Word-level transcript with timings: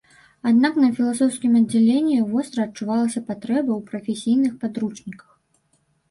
Аднак 0.51 0.77
на 0.83 0.87
філасофскім 0.99 1.57
аддзяленні 1.59 2.15
востра 2.31 2.65
адчувалася 2.67 3.21
патрэба 3.27 3.71
ў 3.75 3.81
прафесійных 3.91 4.55
падручніках. 4.63 5.29